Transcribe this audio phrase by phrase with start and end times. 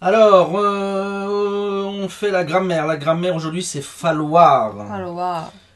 [0.00, 2.86] Alors, euh, on fait la grammaire.
[2.86, 4.74] La grammaire aujourd'hui, c'est falloir.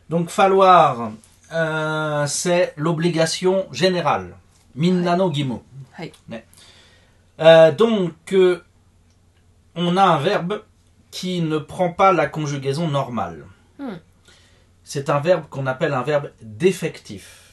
[0.09, 1.12] Donc, falloir,
[1.53, 4.34] euh, c'est l'obligation générale.
[4.75, 5.62] Minano gimo.
[7.41, 8.34] Euh, donc,
[9.75, 10.62] on a un verbe
[11.11, 13.45] qui ne prend pas la conjugaison normale.
[13.78, 13.97] Hmm.
[14.84, 17.53] C'est un verbe qu'on appelle un verbe défectif.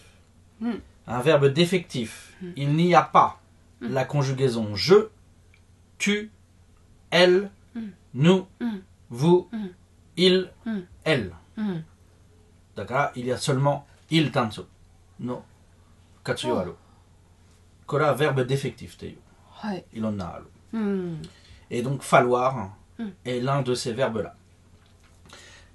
[0.62, 0.76] Hmm.
[1.08, 2.29] Un verbe défectif.
[2.42, 2.54] Mm-hmm.
[2.56, 3.40] il n'y a pas
[3.82, 3.90] mm-hmm.
[3.90, 5.10] la conjugaison je,
[5.98, 6.32] tu,
[7.10, 7.90] elle, mm-hmm.
[8.14, 8.48] nous,
[9.10, 9.50] vous,
[10.16, 10.50] il,
[11.04, 11.34] elle.
[12.76, 14.62] D'accord Il y a seulement il tansu.
[15.20, 15.44] No.
[16.24, 16.60] Katsuyo oh.
[16.60, 16.72] aru.
[17.86, 19.06] Kora verbe défectif te
[19.94, 20.46] Il en a aru.
[20.72, 21.22] Mm.
[21.72, 23.08] Et donc falloir mm.
[23.26, 24.36] est l'un de ces verbes-là.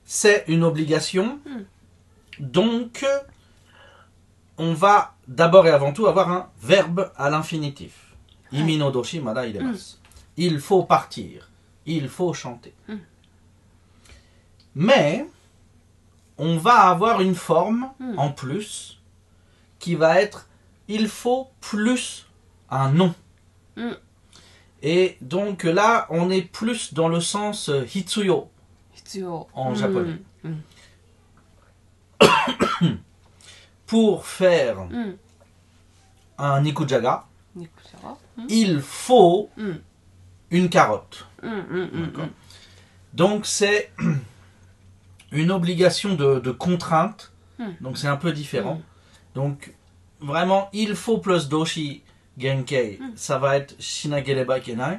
[0.04, 1.40] C'est une obligation.
[1.46, 1.62] Mm.
[2.40, 3.04] Donc,
[4.58, 8.14] on va d'abord et avant tout avoir un verbe à l'infinitif.
[8.52, 9.74] Mm.
[10.36, 11.50] Il faut partir,
[11.86, 12.74] il faut chanter.
[12.88, 12.94] Mm.
[14.76, 15.26] Mais
[16.38, 18.18] on va avoir une forme mm.
[18.18, 19.00] en plus
[19.78, 20.48] qui va être
[20.88, 22.26] il faut plus
[22.70, 23.14] un nom.
[24.82, 28.50] Et donc là, on est plus dans le sens euh, hitsuyo.
[29.54, 30.18] En japonais.
[33.94, 35.12] pour faire hmm.
[36.36, 37.66] un nikujaga, hmm.
[38.48, 39.74] il faut hmm.
[40.50, 41.28] une carotte.
[43.12, 43.92] Donc c'est
[45.30, 47.30] une obligation de, contrainte,
[47.80, 48.82] donc c'est un peu différent.
[49.36, 49.72] Donc
[50.18, 52.02] vraiment, il faut plus doshi
[52.36, 54.98] genkei, ça va être shinagereba kenai.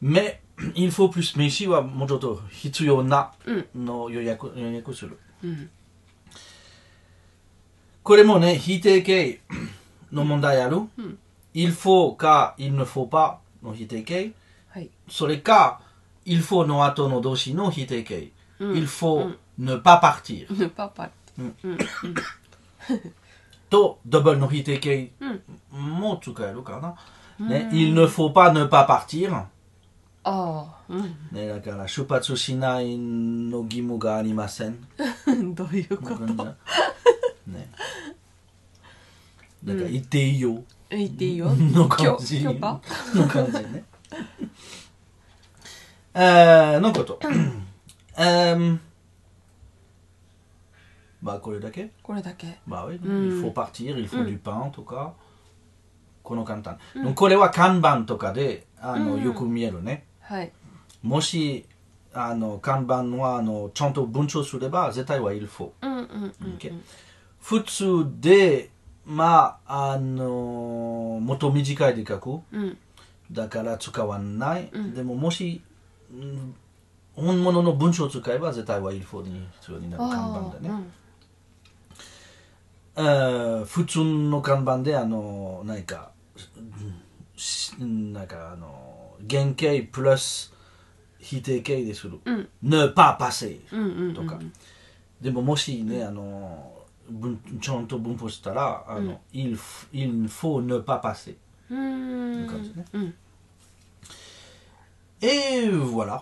[0.00, 0.40] Mais
[0.76, 1.36] il faut plus.
[1.36, 3.32] Meishi wa mojoto hitsuyo na
[3.74, 5.16] no yoyaku, yoyaku suru.
[8.01, 8.03] うん。
[8.03, 9.41] これもね、否定形
[10.11, 11.17] の問題ある、うん
[11.53, 14.31] il faut か il ne faut pas の否定形。
[14.69, 14.89] はい。
[15.09, 15.81] それか、
[16.25, 18.31] il faut の後の動詞の否定形。
[18.59, 21.09] うん il faut うん ne pas partir パパ。
[21.37, 21.77] うんうん。
[23.69, 25.81] と、ダブルの否定形うん。
[25.99, 27.47] も使えるかな。
[27.47, 29.33] ね、il ne faut pas ne pas partir。
[29.33, 29.45] あ
[30.23, 30.65] あ。
[30.89, 31.15] うん。
[31.31, 34.87] ね、だから、出発しないの義務がありません。
[35.55, 36.55] どういうこと
[37.46, 37.70] ね。
[39.64, 40.62] だから、言っていいよ。
[40.90, 41.46] 言っていいよ。
[41.54, 42.42] の感じ。
[42.42, 42.80] 許可？
[43.14, 43.84] の感じね。
[46.14, 47.18] えー、のこと。
[48.18, 48.78] え ー、
[51.22, 51.90] まあ、これだけ？
[52.02, 52.58] これだけ。
[52.68, 55.14] Oui, donc うん il faut partir, il faut うん du pain とか、
[56.22, 56.78] この簡単。
[56.96, 60.04] donc これは看板とかで、あの、うんよく見えるね。
[60.20, 60.52] はい。
[61.02, 61.64] もし、
[62.12, 65.70] あの、看板は、あの、ちゃんと文章すれば、絶対は il faut。
[65.80, 66.54] うんうんうん。
[66.58, 66.78] OK
[67.42, 68.70] 普通で、
[69.04, 72.40] まあ、あの、もっと短いで書く。
[72.52, 72.78] うん。
[73.30, 74.68] だから使わない。
[74.72, 75.60] うんでももし、
[76.12, 76.54] うん
[77.14, 80.84] 本物の文章を使えば絶対は il faut に必要になる看板だね。
[82.96, 86.12] えー普通の看板であの何か
[87.78, 90.54] なんかあの原型プラス
[91.18, 92.48] 否定形でする、うん。
[92.64, 93.60] ne pas passer。
[94.14, 94.38] とか、
[95.20, 96.81] でももしねあの文
[97.60, 101.36] ちゃんと文法したらあの、il, f- il faut ne pas passer
[101.70, 102.40] うーん。
[102.42, 103.14] いう感じねうん。
[105.20, 106.20] et voilà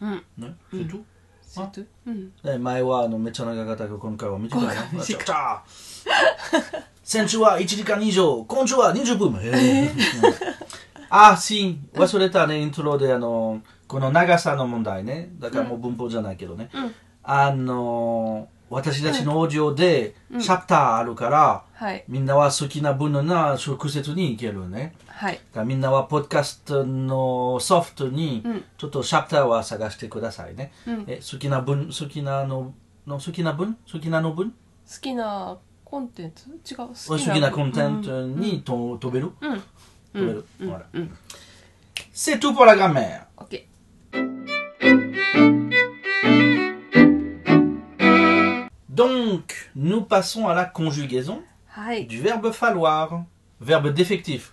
[0.00, 0.24] うん。
[0.38, 4.88] ね、c'est 前はあのめっちゃ長かったけど今回は短い今回はね。
[4.98, 9.32] 短い先週は1時間以上、今週は20分。
[9.42, 10.34] へーうん
[11.10, 15.30] あ、し、忘れたね、イントロであの、この長さの問題ね。
[15.38, 16.68] だからもう文法じゃないけどね。
[16.74, 16.94] うん。
[17.22, 22.04] あの、私たちのオーディオでチャプターあるから、はい。
[22.08, 24.94] みんなは好きな分な直接に行けるね。
[25.06, 25.40] はい。
[25.64, 30.72] みんなはポッドキャストのソフトにうんちょっとチャプターは探してくださいね。
[30.86, 31.04] うん。
[31.06, 32.74] え好きな分好きなの
[33.06, 33.76] の好きな分？
[33.90, 34.50] 好きなの分？
[34.50, 34.54] 好
[35.00, 36.50] きなコンテンツ？
[36.50, 36.88] 違う。
[36.88, 39.32] 好きなコンテンツにと飛べる？
[39.40, 39.62] うん。
[40.12, 40.44] 飛べる。
[40.60, 40.70] うん。
[40.70, 40.82] Voilà.
[40.92, 41.16] うん。
[42.12, 43.22] C'est tout pour la grammaire.
[43.36, 43.44] オ
[48.98, 51.40] Donc, nous passons à la conjugaison
[52.08, 53.22] du verbe falloir.
[53.60, 54.52] Verbe défectif.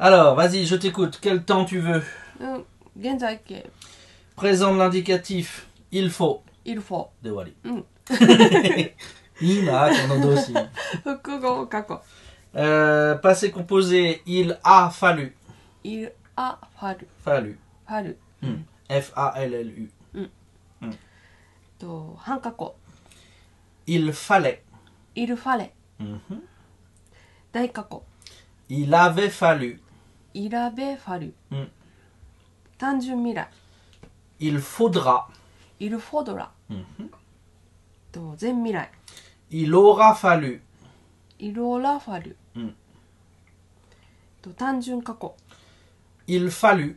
[0.00, 1.20] Alors, vas-y, je t'écoute.
[1.22, 2.02] Quel temps tu veux
[2.40, 2.58] euh,
[4.34, 6.42] Présent de l'indicatif il faut.
[6.64, 7.06] Il faut.
[7.22, 7.54] De Wally.
[7.62, 7.82] Mm.
[12.56, 15.36] euh, passé composé il a fallu.
[15.84, 17.06] Il a fallu.
[17.24, 17.60] Fallu.
[17.86, 18.16] Fallu.
[18.42, 18.56] Hmm.
[18.90, 19.92] F-A-L-L-U.
[21.78, 22.72] と半過去
[23.86, 24.62] Il fallait.
[25.14, 25.72] Il fallait.
[25.98, 26.42] Mhm.
[27.52, 28.02] 大過去
[28.68, 29.80] Il avait fallu.
[30.34, 31.32] Il avait fallu.
[31.50, 31.70] うん
[32.78, 33.48] 単純未来
[34.40, 35.26] Il faudra.
[35.80, 36.50] Il faudra.
[38.12, 38.90] と全未来
[39.50, 40.60] Il aura fallu.
[41.38, 42.36] Il aura fallu.
[42.54, 42.74] うん
[44.42, 45.32] と単純過去
[46.26, 46.96] Il fallut.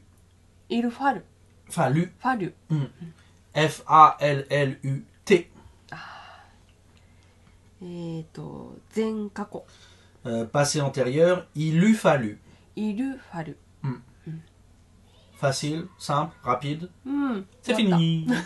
[0.69, 1.23] Il fallu.
[1.69, 2.11] Fallu.
[2.19, 2.53] fallu.
[2.69, 2.91] うん
[3.54, 5.50] F-A-L-L-U-T.
[7.82, 9.64] えー、と全過去
[10.24, 11.46] Euh, passé antérieur.
[11.54, 12.38] Il eût fallu.
[12.74, 13.56] イルファル
[15.40, 16.88] Facile, simple, rapide.
[17.06, 18.26] うん C'est 終わった fini.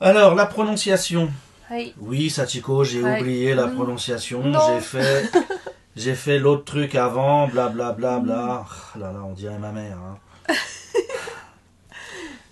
[0.00, 1.28] Alors, la prononciation.
[1.68, 3.20] はい Oui, Sachiko, j'ai Ouais.
[3.20, 3.74] oublié la Mm.
[3.74, 4.42] prononciation.
[4.44, 4.60] Non.
[4.68, 5.30] J'ai fait,
[5.95, 7.93] j'ai fait l'autre truc avant, blablabla.
[7.93, 8.45] Bla, bla, bla.
[8.45, 8.65] Mm.
[8.69, 9.97] Ah, là là, on dirait ma mère.
[9.97, 10.19] Hein.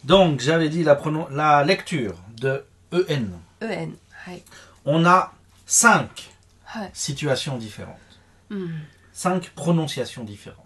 [0.04, 3.32] Donc, j'avais dit la, lecture de EN.
[3.62, 3.92] EN,
[4.28, 4.44] oui.
[4.86, 5.34] On a
[5.66, 6.30] cinq
[6.94, 7.96] situations différentes.
[8.50, 8.68] Mm.
[9.14, 10.66] Cinq prononciations différentes.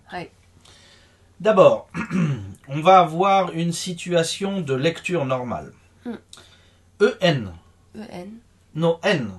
[1.40, 1.90] D'abord,
[2.68, 5.74] on va avoir une situation de lecture normale.
[6.06, 6.16] Mm.
[7.22, 7.54] EN.
[7.98, 8.28] EN.
[8.76, 9.32] Non, N.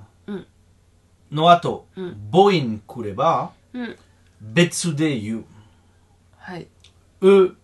[1.33, 2.15] Mm.
[2.31, 3.97] boin kureba うん。
[4.55, 5.45] betsu de yu
[6.39, 6.63] はい。
[6.63, 6.67] e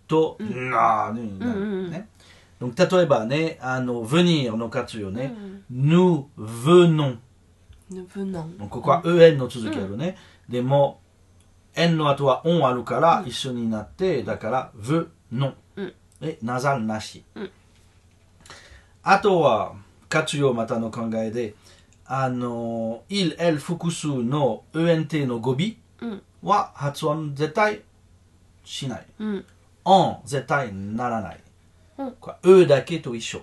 [0.07, 1.91] to na ni na- うんうんうん。
[1.91, 2.07] ね
[2.61, 5.33] Donc, 例えばね、あの、venir の活用ね、
[5.69, 7.17] うん nous venons。
[7.89, 10.17] ぬぶのん Donc ここは EN の続きあるね。
[10.49, 10.99] でも、
[11.75, 15.53] N の後は on あるから一緒になって、だから venons。
[15.77, 15.93] うん。
[16.21, 17.23] え、ナザルなし。
[17.35, 17.51] うん。
[19.03, 19.73] あとは、
[20.09, 21.53] 活用またの考えで、
[22.11, 25.57] あの、il、elle、複数の ENT の語尾
[26.01, 27.83] うんは発音絶対
[28.63, 29.05] しない。
[29.19, 29.45] うん
[29.85, 31.39] on 絶対ならない。
[31.99, 33.41] うんこれ e だけと一緒。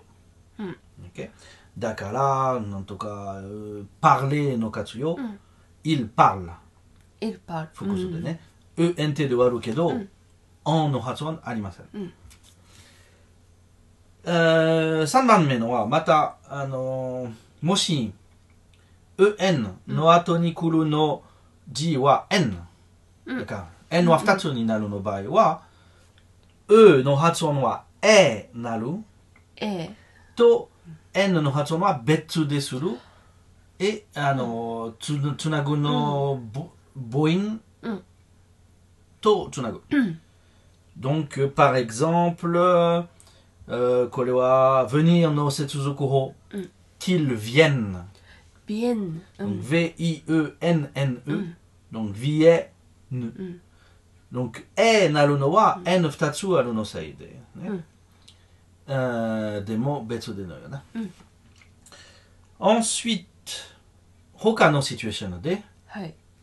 [0.59, 0.77] うん
[1.15, 1.31] OK?
[1.79, 5.39] だから、なんとか、う parler の活用、うん
[5.85, 6.51] il parle。
[7.21, 8.41] エルパル複数でね。
[8.77, 10.09] ENT で終わるけど、うん
[10.65, 11.87] on の発音ありません。
[11.95, 12.13] うん
[14.25, 17.33] えー3番目のは、また、あのー
[17.63, 18.13] もし、
[19.18, 21.24] EN の後に来るの
[21.72, 22.58] 字は N。
[23.26, 25.64] うんだから、N は2つになるの場合は、
[26.70, 28.88] E の発音は E なる。
[29.58, 29.92] え
[30.36, 30.70] と
[31.14, 32.98] N の発音は別でする。
[33.80, 38.04] え、あの、つつなぐのぼ母音うん
[39.20, 39.78] とつなぐ。
[39.96, 40.20] ん
[41.00, 43.06] Donc, euh, par exemple,
[43.68, 46.34] euh, これは venir の接続法。
[46.52, 48.06] うん qu'ils viennent.
[48.67, 49.21] Vienne.
[49.39, 49.45] Mm.
[49.45, 49.47] Mm.
[49.47, 51.33] Donc V-I-E-N-N-E.
[51.33, 51.55] Mm.
[51.93, 53.61] Donc Vienne.
[54.33, 57.41] Donc E naluno wa, E nuftatsu aluno seide.
[59.65, 60.47] Demo de.
[62.59, 63.27] Ensuite,
[64.43, 65.63] hoka no situation de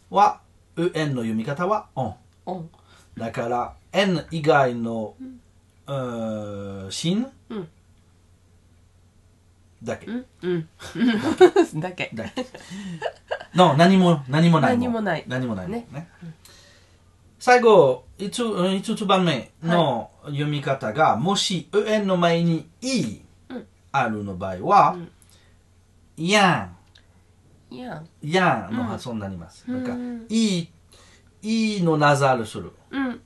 [0.10, 0.42] wa,
[0.78, 2.14] EN no yumikata wa on.
[2.46, 2.70] On.
[3.18, 5.94] だから N 以外の、う
[6.88, 7.68] ん、シーン、うん
[9.84, 10.70] だけ、うんうん。
[11.80, 12.10] だけ。
[12.14, 12.46] だけ。
[13.54, 15.24] の何も何もない何もない。
[15.28, 15.88] 何もないもんね。
[15.92, 16.10] ね。
[17.40, 23.68] 最後 5, 5つ番目の読み方が、もし EN の前に E うん。
[23.92, 25.12] あるの場合は、うん。
[26.26, 26.70] や
[27.72, 27.76] ん。
[27.76, 28.08] いやん。
[28.22, 29.66] やんの発音になります。
[29.68, 29.76] うん。
[29.76, 30.70] なんかうん、いい、
[31.42, 32.72] いいのナザールする。
[32.92, 33.22] うん。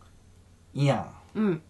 [0.73, 1.51] やうん。
[1.51, 1.61] ん。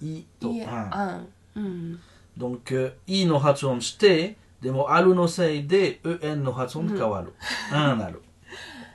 [0.00, 0.64] いと、い。
[0.64, 1.28] あん。
[1.56, 2.00] うん
[2.38, 7.32] Donc, euh, いの発音して、でも、あるのせいで、en の発音変わる。
[7.72, 8.22] うん、なる。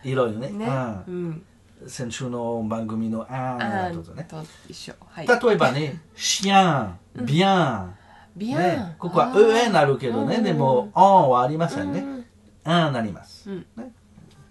[0.04, 0.50] いろいろね。
[0.50, 0.66] ね
[1.08, 1.12] う。
[1.12, 1.44] うんん
[1.86, 3.56] 先週の番組のああ
[3.90, 4.26] んーとかね。
[4.28, 7.96] と一緒はい例えばね、シャン、ビャン。
[8.36, 8.56] ビ
[8.98, 12.00] ここはあー en あるけどね、うんでも、on はありませんね。
[12.00, 12.24] うんうん
[12.66, 13.50] なります。
[13.50, 13.92] うんね。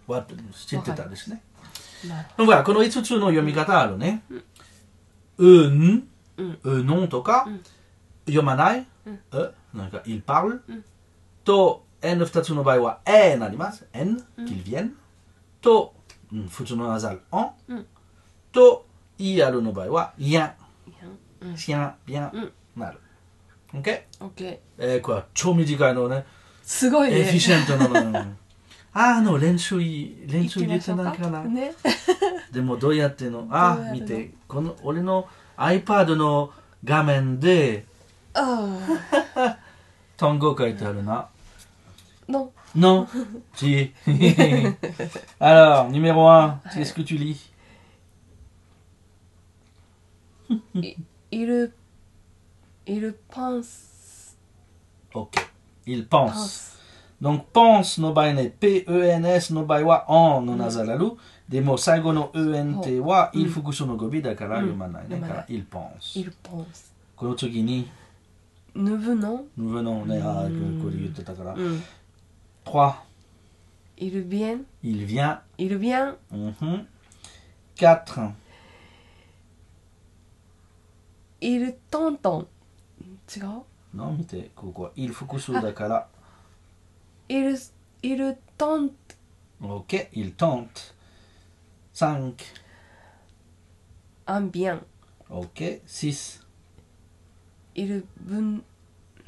[0.06, 0.24] わ
[0.54, 1.42] 知ってたですね。
[2.36, 4.22] ほら、この5つの読み方あるね。
[5.38, 6.04] うん、
[6.36, 7.62] うんうん、のんとか、うん
[8.26, 9.20] 読まない、うん。
[9.32, 10.84] え、なんか、il parle、うん。
[11.44, 13.86] と、n2 つの場合は、えなります。
[13.92, 14.46] n、うん。
[14.46, 14.92] qu'il vienne？
[15.60, 15.94] と、
[16.32, 17.20] うん普通のナザル、ん。
[17.68, 17.86] うん。
[18.52, 18.86] と、
[19.18, 20.56] いあるの場合は、いや
[21.40, 21.52] うん。
[21.52, 22.52] ん、しやん、びゃん、うん。
[22.76, 22.98] なる。
[23.72, 24.02] OK?
[24.20, 26.24] オッケーえー、これは超短いのね。
[26.62, 27.20] すごいね。
[27.20, 28.36] エフィシェントなの。
[28.92, 31.44] あの、練習い、練習入れてないかな。
[31.44, 31.74] ね。
[32.50, 33.46] でもどうやっての？
[33.50, 34.32] あ見て。
[34.48, 36.50] この俺の iPad の
[36.84, 37.84] 画面で
[38.35, 39.57] あ
[40.17, 43.07] 単語書いてあるなーの Non
[43.55, 43.91] Si
[45.39, 47.51] Alors, numéro 1, qu'est-ce que tu lis
[50.73, 50.95] い
[51.31, 51.73] いる
[52.85, 54.37] いるパンス
[55.13, 55.29] Ok.
[55.85, 56.33] Il パン pense.
[56.33, 56.81] ス
[57.21, 61.11] Donc, pense no場合ね、PENS の場合は on のナザラル。
[61.47, 65.19] でも最後の ENT は il 複数の語尾だから読まないね。
[65.19, 66.19] だから il pense。
[66.19, 67.89] il pense この次に、
[68.76, 69.48] nous venons.
[69.56, 71.80] Nous venons, on est à hmm.
[72.64, 72.88] 3.
[72.88, 72.92] Hmm.
[73.98, 74.60] Il vient.
[74.82, 75.40] Il vient.
[75.58, 76.16] Il vient.
[76.30, 76.84] Mm -hmm.
[77.76, 78.20] 4.
[81.40, 82.44] Il t'entend.
[83.26, 83.64] Tu vois?
[83.94, 86.08] Non, mais t'es quoi Il fukusu ah.
[87.28, 87.56] Il,
[88.02, 89.16] il tente.
[89.60, 90.94] Ok, il tente.
[91.92, 92.54] 5.
[94.26, 94.80] Un bien.
[95.30, 96.45] Ok, 6
[97.75, 98.61] il vient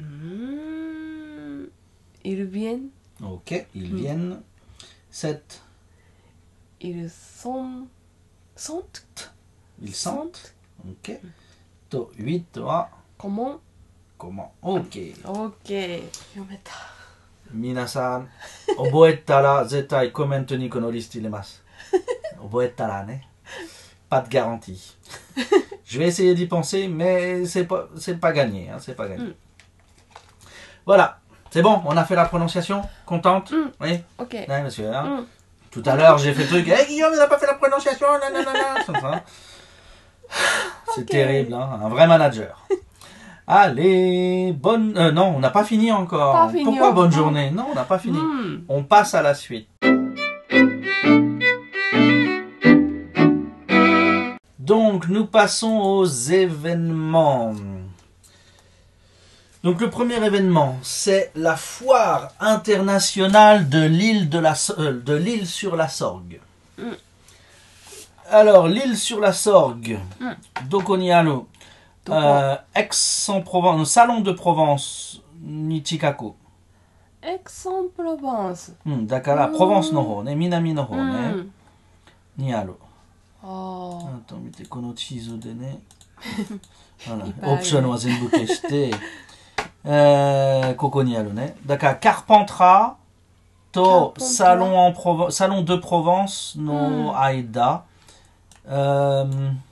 [0.00, 0.04] うー
[1.66, 1.70] ん
[2.24, 2.78] il vient
[3.20, 4.42] OK, ils viennent.
[5.12, 5.40] 7、
[6.80, 7.86] ils sont
[8.56, 8.84] sont
[9.80, 10.54] ils sentent.
[10.84, 11.20] OK.
[11.88, 13.60] と、8は、 comment
[14.18, 15.14] comment OK。
[15.22, 16.72] OK 読めた
[17.52, 18.28] 皆さん、
[18.76, 21.62] 覚えたら絶対コメントにこのリスト入れます。
[22.42, 23.28] 覚えたらね。
[24.10, 24.76] Pas de garantie.
[25.89, 28.69] Je vais essayer d'y penser, mais c'est pas, c'est pas gagné.
[28.69, 29.23] Hein, c'est pas gagné.
[29.25, 29.33] Mm.
[30.85, 31.17] Voilà.
[31.49, 33.71] C'est bon, on a fait la prononciation Contente Mm.
[33.81, 34.93] Oui OK Ouais, monsieur.
[34.93, 35.03] hein.
[35.21, 35.25] Mm.
[35.71, 36.67] Tout à l'heure, j'ai fait le truc.
[36.67, 38.05] Hé Guillaume, il n'a pas fait la prononciation.
[38.21, 39.19] nanana.
[40.95, 42.67] C'est terrible, hein, un vrai manager.
[43.47, 44.95] Allez, bonne.
[44.95, 46.33] euh, non, on n'a pas fini encore.
[46.33, 47.49] Pas fini Pourquoi bonne journée?
[47.49, 48.19] Non, on n'a pas fini.
[48.19, 48.65] Mm.
[48.69, 49.67] On passe à la suite.
[54.68, 57.54] Donc, nous passons aux événements.
[59.62, 65.14] Donc, le premier événement, c'est la foire internationale de l'île de la So- euh, de
[65.14, 66.40] l'île sur la Sorgue.
[66.78, 66.90] Mm.
[68.30, 70.32] Alors, l'île sur la Sorgue, Mm.
[70.68, 71.46] Dokonialo,
[72.04, 72.18] Doko.
[72.18, 76.34] euh, Aix-en-Provence, Salon de Provence, Nichikaku.
[77.22, 81.52] Aix-en-Provence うん、だから、うんプロヴァンスの方ね、南の方うね、ん
[82.36, 82.74] にある。
[84.27, 85.81] 改めてこの地図でね
[87.43, 88.91] オプションは全部消して、
[89.83, 92.93] えー、ここにあるねだからカーペンター
[93.71, 97.83] とサロンサロン・ド・プロヴァンスの間、
[98.65, 99.63] うん、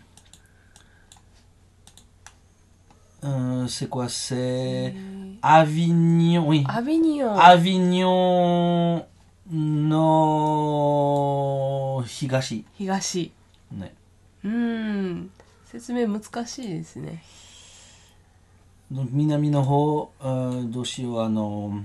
[3.23, 4.93] Euh, c'est quoi C'est
[5.41, 6.45] Avignon.
[6.47, 6.63] Oui.
[6.67, 7.33] Avignon.
[7.35, 9.05] Avignon.
[9.49, 10.03] No.
[12.05, 12.65] Higashi.
[12.79, 13.31] Higashi.
[13.71, 13.93] ね。
[14.43, 15.31] うん
[15.65, 17.21] 説明難しいですね
[18.89, 21.83] 南の方、うんどうしよう、あの、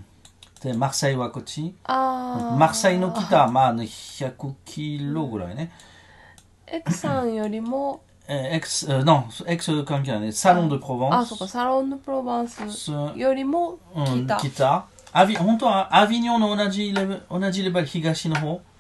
[0.63, 1.75] で、マルセイはこっち？
[1.83, 5.73] ああマルセイの北、まあ、あの100キロぐらいね。
[6.69, 8.03] エクさんよりも？
[8.29, 10.31] えー、X、えー non、X 関係ないね。
[10.31, 11.33] サロンでプロヴァンス。
[11.33, 14.87] あそうかサロンのプロヴァンスすよりもうん、北、北。
[15.13, 18.63] アビ、本当はアビニョンの同じレベル、同じレベル東の方？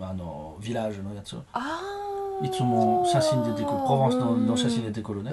[0.00, 1.36] Bah, あのヴィラージュのやつ
[2.42, 5.30] いつも写真出てくるプロヴンスの,、の写真出てくるね、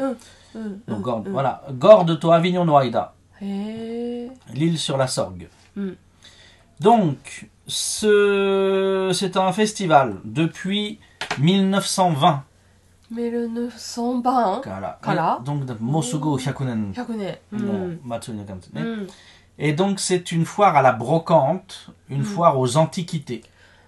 [0.87, 1.61] donc Gordes voilà.
[1.79, 5.47] Gordes to Avignon Noaida l'île sur la Sorgue.
[6.79, 10.99] Donc c'est un festival depuis
[11.39, 12.43] 1920
[13.09, 16.93] 1920からから donc Mosugo 100年
[17.53, 19.07] の祭りの感じね、うん
[19.59, 23.41] Et donc c'est une foire à la brocante, une foire aux antiquités.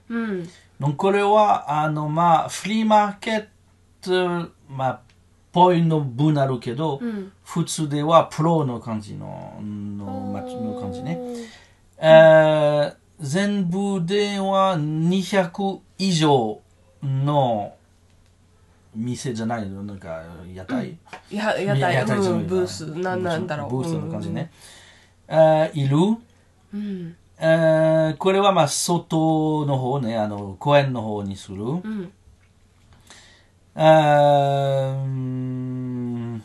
[0.10, 0.42] Mm.
[0.98, 3.48] これは、あの、まあ、フリーマーケッ
[4.02, 5.02] ト、まあ、
[5.52, 7.32] ぽいの分あるけど、うん。
[7.44, 11.20] 普通ではプロの感じの、の、街の感じね。
[11.98, 16.62] えー全部では200以上
[17.04, 17.74] の
[18.96, 19.84] 店じゃないの？
[19.84, 20.98] なんか屋台、
[21.30, 23.72] や、屋台、じゃないうん、ブース、なんなんだろう。
[23.72, 24.50] ブースの感じね、
[25.28, 25.98] えーいる、
[26.74, 27.16] うん。
[27.42, 32.12] えーこれはまあ外の方ねあの公園の方にする、うん。
[33.76, 36.44] えーうん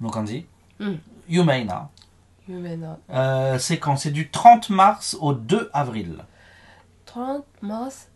[0.00, 0.46] の感じ？
[0.78, 1.02] うん。
[1.28, 1.88] 有名な、
[2.48, 2.98] 有名な。
[3.08, 6.24] えー、c'est quand c'est du 30 mars au 2 avril
[7.04, 8.10] トランマス、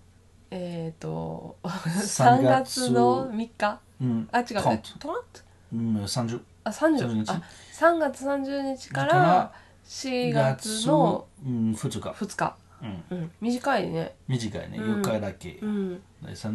[0.50, 3.80] えっ、ー、と、3 3月の3日？
[4.00, 4.28] うん。
[4.32, 4.44] あ、違う。
[4.46, 5.20] 30トラン
[5.72, 7.30] うん30あ、30 30日。
[7.30, 9.52] あ、3月30日から
[9.87, 11.99] 4月のうん、2日。
[12.09, 15.59] 2日うん、うん短いね短いね、うん4日だけ。
[15.61, 16.51] うんね、3,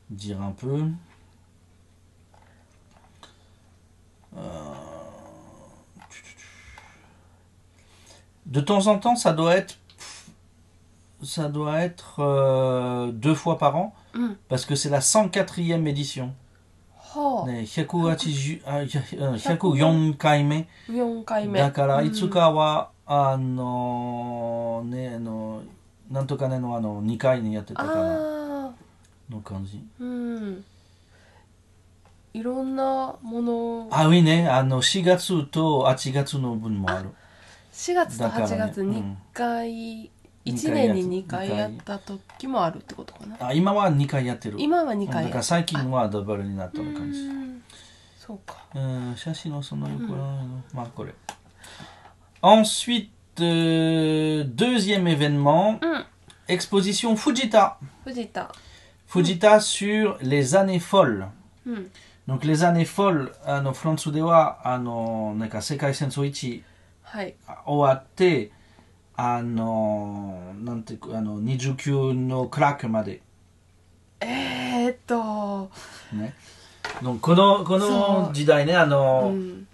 [0.10, 0.84] dire un peu.
[4.38, 4.42] Euh,
[8.46, 9.76] De temps en temps, ça doit être,
[11.24, 14.38] ça doit être euh, deux fois par an, うん。
[14.48, 16.32] parce que c'est la 104e édition.
[16.96, 17.48] はあ。
[17.48, 21.60] ね、180あいやうん104回目4回目。
[21.60, 25.65] だからうんいつかは、 あのねあの
[26.09, 28.73] なんとかねのあの2回にやってたかなあ
[29.29, 30.05] の感じあ。
[30.05, 30.65] うん。
[32.33, 33.89] いろんなもの。
[33.91, 37.09] あいいねあの4月と8月の分もある
[37.73, 40.11] 4月と8だからね月2回、
[40.45, 43.49] 1年に2回やった時もあるってことかな。
[43.49, 47.61] あ今は2回やってる今は2だ回やから最近はダブルになったうの感じん。
[48.17, 48.65] そうか。
[48.73, 51.13] うん写真のその横の、まあこれ
[52.42, 53.10] ensuite
[53.40, 56.06] euh, deuxième événement うん。
[56.48, 58.52] exposition Fujita 藤田。
[59.08, 61.28] Fujita sur les années folles
[61.66, 61.92] うん。
[62.28, 66.62] Donc les années folles, あのフランスではあのなんか世界戦争1
[67.04, 67.36] はい。
[67.66, 68.52] 終わって
[69.16, 73.22] あのなんてあの29のクラックまで
[74.22, 75.70] えーっと。
[76.14, 76.34] ね。
[77.02, 79.68] Doncこのこそうの時代ねあうの、ん。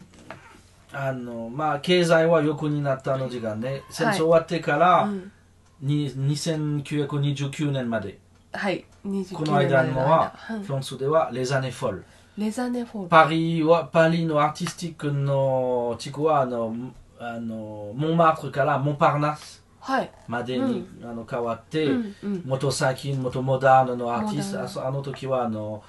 [0.98, 5.32] あのまあ経済は横になったの時間ね戦争終わってから、うん。
[5.80, 8.18] に2929年まで。
[8.52, 8.84] はい。
[9.06, 10.62] 29この間のはうん。
[10.62, 12.02] フランスでは les années folles
[12.38, 13.08] レザネフォール。
[13.08, 16.74] パリはパリのアーティスティックの地区はあの
[17.18, 20.10] あのモンマートからモンパルナスはい。
[20.26, 22.42] までに、あの変わって、うんうん。
[22.44, 25.82] 元最近元モダンのアーティストあの時はあの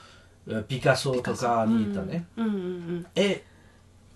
[0.48, 3.06] えピカソとかにいたね、うんうんうん。
[3.16, 3.44] え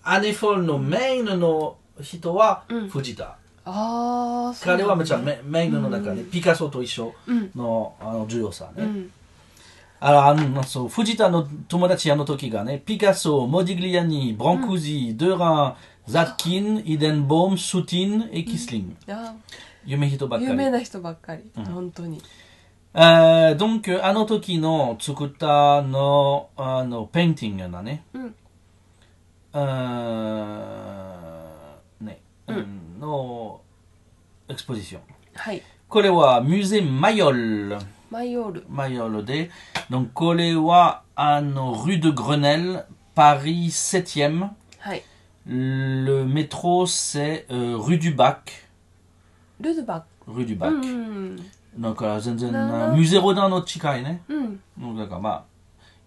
[0.04, 7.50] アネフォルのメインの人はうん藤田、ああ、彼はめちゃメメインの中で、ピカソと一緒うん。
[7.54, 9.10] のあの重要さね、うん。
[10.00, 15.76] ああのそう藤田の友達あの時がねピカソモディグリアニブランクージ、ドゥラン
[16.08, 19.34] ザッキンイデンボームスティンエキスリン、あ
[19.84, 21.42] 夢人ばっかり有名な人ばっかり。
[21.56, 22.20] うん本当に。
[22.94, 28.04] Euh, donc, euh, あの時の作ったのあのペインティングだね。
[28.12, 28.34] うん。
[29.54, 30.72] Euh,
[32.00, 33.60] うん、ね、うん、の、
[34.48, 35.02] エクスポジション。
[35.34, 35.62] はい。
[35.88, 37.76] これは、ミュゼンマヨル。
[38.10, 38.64] マヨル。
[38.68, 39.50] マヨルで、
[40.14, 42.00] これは、あの、rue mm.
[42.00, 42.84] euh, de Grenelle、
[43.14, 44.50] Paris 7e。
[44.78, 45.02] はい。
[45.46, 48.68] Le métro, c'est euh, rue du Bac.
[49.62, 50.04] Rue du Bac.
[50.26, 50.72] Rue du Bac.
[50.72, 51.36] Mm.
[51.76, 54.18] Donc, euh, musée Rodin, notre chicane.
[54.28, 54.56] Mm.
[54.78, 55.46] Donc, d'accord, bah,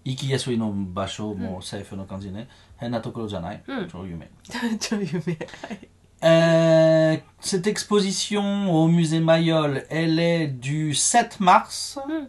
[0.06, 1.62] Ikiyasui no Bacho, mon mm.
[1.62, 2.38] safe, no kanzine.
[2.38, 2.44] Euh,
[2.77, 4.31] 変なところじゃない、うん超有名、
[4.79, 5.37] 超有名。
[5.37, 5.89] はい。
[6.23, 12.29] Euh, cette exposition au musée Mayol elle est du 7 mars うん。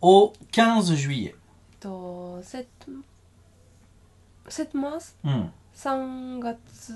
[0.00, 1.34] au 15 juillet
[1.80, 2.92] と、セット、
[4.48, 6.92] セットマスうん、 ?3 月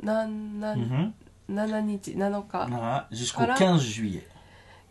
[0.00, 1.12] な、な、 Mhm.
[1.48, 2.66] 7日、7日。
[2.68, 3.54] Voilà, jusqu'au Voilà.
[3.56, 4.22] 15 juillet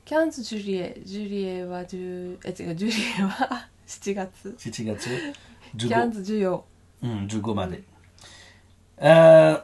[0.05, 1.01] キャンズ・ジュリエ。
[1.03, 4.55] ジュリエは10、え、違う、ジュリ エは7月。
[4.57, 5.33] 7月
[5.77, 6.63] キャン15、ズ14。
[7.02, 7.82] うん、15まで、
[8.98, 9.08] え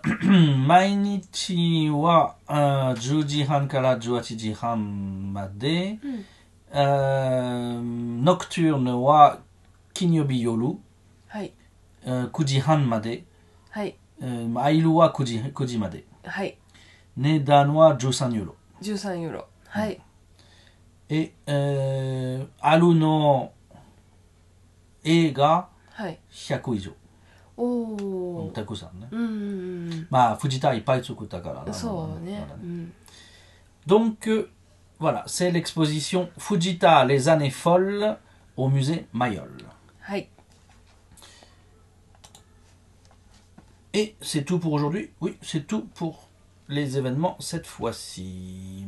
[0.03, 6.25] ー 毎日はあー10時半から18時半まで、うん。
[6.73, 9.41] えーノクトゥーヌは
[9.93, 10.77] 金曜日夜、
[11.29, 11.53] はい。
[12.05, 13.25] えー9時半まで、
[13.71, 13.97] はい。
[14.21, 16.57] えーアイルは9時 ,9 時まではい。
[17.17, 19.47] 値段は13ユーロ13ユーロ。
[19.69, 20.01] はい。
[21.11, 23.53] ええーあるの
[25.05, 25.69] 映画？
[25.91, 26.19] はい。
[26.31, 26.93] 100以上
[27.58, 28.52] おー。
[28.52, 31.66] たくさんねうんうんうんまあ藤田いっぱい作ったからう。
[31.66, 32.54] なんそうねまだ。
[32.56, 32.94] うん
[33.88, 34.50] donc euh,
[35.00, 38.18] voilà c'est l'exposition Fujita les années folles
[38.58, 39.50] au musée Mayol
[40.02, 40.30] はい。
[43.94, 46.28] et c'est tout pour aujourd'hui oui c'est tout pour
[46.70, 48.86] les événements cette fois-ci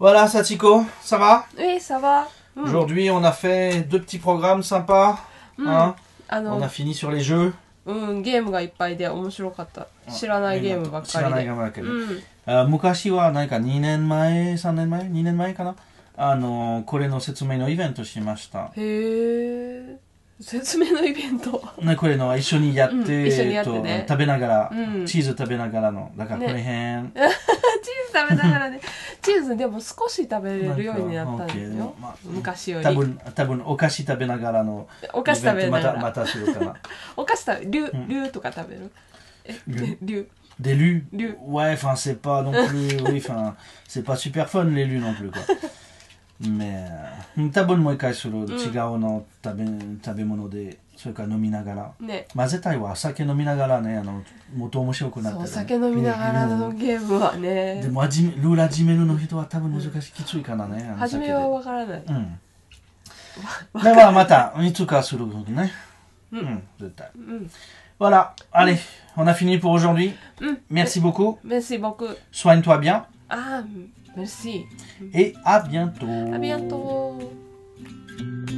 [0.00, 1.44] Voilà, Satiko, ça va?
[1.58, 5.16] えサバうん Aujourd'hui, on a fait deux petits programmes sympas.
[5.58, 5.94] うん hein?
[6.28, 7.52] あ on の a fini sur les jeux.
[7.86, 15.74] うんゲームがいっぱいで面白かった知らないゲームばっかり知らないゲでームばっかりうんあ昔は何か2年前、3年前 ?2 年前かな
[16.16, 18.66] あの、これの説明のイベントしました。
[18.66, 19.96] へえ
[20.40, 27.12] 説明のイベントね、これの一緒にやって、うん一緒にやってねえっと食べながら、うんチーズ食べながらの、だからこれへん。
[27.12, 28.80] チーズ食べながらね。
[29.22, 31.94] チーズでも少し食べれるようになったんですよ。
[32.00, 32.84] まあ昔より。
[32.84, 35.92] 多分、多分お菓子食べながらの、お菓子食べながら。
[36.00, 36.74] また、またするかな。
[37.16, 38.08] お菓子食べ竜ん。
[38.08, 38.90] 竜とか食べる？
[39.44, 39.54] え？
[39.66, 40.28] 竜竜
[40.60, 41.36] Des lus Lus.
[41.46, 42.96] Ouais, enfin, c'est pas non plus.
[43.08, 43.54] oui, enfin,
[43.86, 45.42] c'est pas super fun les lus non plus, quoi.
[46.40, 46.84] Mais,
[47.36, 49.64] euh, 多分もう一回する、違うの食べ
[50.04, 51.93] 食べ物で、それから飲みながら。
[51.99, 54.23] ねまあ、絶対は酒飲みながらね、あの、
[54.55, 55.47] もっと面白くなってる。
[55.47, 60.83] そう酒飲みながらのゲームはねでも、始めルール始めるの人は多分難しい、きついかなね。
[60.87, 62.19] あの初めはわからない酒で
[63.73, 63.83] うん。
[63.83, 65.71] で、まあ、また、いつかすることね。
[66.31, 67.11] うん、絶対。
[67.15, 67.49] うん
[67.99, 68.79] Voilà, allez,
[69.15, 70.13] on a fini pour aujourd'hui.
[70.41, 71.37] うん Merci beaucoup.
[71.43, 73.03] メッシ僕 Soigne-toi bien.
[73.29, 73.63] ああ
[74.15, 74.65] メッシ
[75.13, 76.33] Et à bientôt.
[76.33, 78.56] ありがとう